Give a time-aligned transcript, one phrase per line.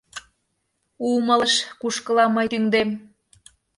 [1.09, 2.89] Умылыш, кушкыла мый тӱҥдем.